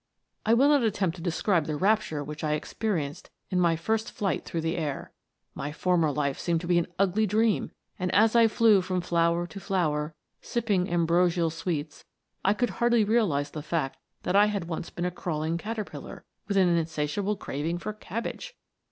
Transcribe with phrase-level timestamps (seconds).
[0.47, 4.43] I will not attempt to describe the rapture which I experienced in my first flight
[4.45, 5.11] through the air.
[5.53, 9.45] My former life seemed to be an ugly dream; and as I flew from flower
[9.45, 12.03] to flower, sipping ambrosial sweets,
[12.43, 16.57] I could hardly realize the fact that I had once been a crawling caterpillar, with
[16.57, 18.55] an insatiable craving for cabbage.